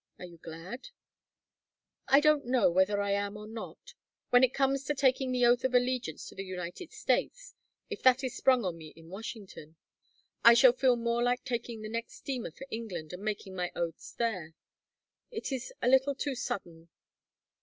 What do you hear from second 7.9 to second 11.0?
that is sprung on me in Washington I shall feel